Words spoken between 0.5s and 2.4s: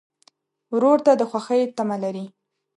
ورور ته د خوښۍ تمه لرې.